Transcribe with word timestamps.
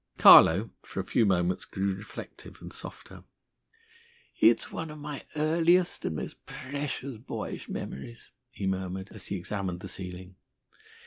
Carlo, 0.17 0.71
for 0.81 0.99
a 0.99 1.03
few 1.05 1.27
moments, 1.27 1.63
grew 1.63 1.93
reflective 1.93 2.59
and 2.59 2.73
softer. 2.73 3.23
"It's 4.39 4.71
one 4.71 4.89
of 4.89 4.97
my 4.97 5.25
earliest 5.35 6.05
and 6.05 6.15
most 6.15 6.43
precious 6.47 7.19
boyish 7.19 7.69
memories," 7.69 8.31
he 8.49 8.65
murmured, 8.65 9.09
as 9.11 9.27
he 9.27 9.35
examined 9.35 9.81
the 9.81 9.87
ceiling. 9.87 10.37